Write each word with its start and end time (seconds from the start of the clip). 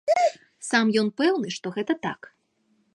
Сам 0.69 0.85
ён 1.03 1.07
пэўны, 1.21 1.47
што 1.59 1.77
гэта 1.77 1.93
так. 2.09 2.21